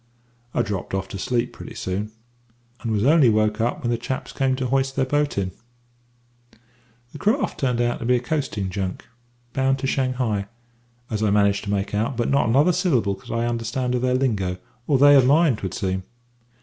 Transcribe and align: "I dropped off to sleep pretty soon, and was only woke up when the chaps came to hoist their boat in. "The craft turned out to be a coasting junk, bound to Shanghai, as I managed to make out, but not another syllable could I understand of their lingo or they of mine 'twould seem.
"I 0.55 0.63
dropped 0.63 0.95
off 0.95 1.07
to 1.09 1.19
sleep 1.19 1.53
pretty 1.53 1.75
soon, 1.75 2.11
and 2.79 2.91
was 2.91 3.03
only 3.03 3.29
woke 3.29 3.61
up 3.61 3.83
when 3.83 3.91
the 3.91 3.99
chaps 3.99 4.33
came 4.33 4.55
to 4.55 4.65
hoist 4.65 4.95
their 4.95 5.05
boat 5.05 5.37
in. 5.37 5.51
"The 7.13 7.19
craft 7.19 7.59
turned 7.59 7.79
out 7.79 7.99
to 7.99 8.05
be 8.05 8.15
a 8.15 8.19
coasting 8.19 8.71
junk, 8.71 9.05
bound 9.53 9.77
to 9.77 9.85
Shanghai, 9.85 10.47
as 11.11 11.21
I 11.21 11.29
managed 11.29 11.65
to 11.65 11.69
make 11.71 11.93
out, 11.93 12.17
but 12.17 12.31
not 12.31 12.49
another 12.49 12.73
syllable 12.73 13.13
could 13.13 13.29
I 13.31 13.45
understand 13.45 13.93
of 13.93 14.01
their 14.01 14.15
lingo 14.15 14.57
or 14.87 14.97
they 14.97 15.15
of 15.15 15.27
mine 15.27 15.55
'twould 15.57 15.75
seem. 15.75 16.01